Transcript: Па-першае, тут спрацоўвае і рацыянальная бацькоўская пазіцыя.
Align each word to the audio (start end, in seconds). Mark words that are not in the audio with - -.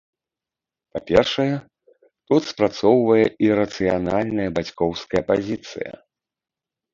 Па-першае, 0.93 1.51
тут 2.31 2.41
спрацоўвае 2.53 3.25
і 3.45 3.51
рацыянальная 3.61 4.49
бацькоўская 4.57 5.23
пазіцыя. 5.29 5.91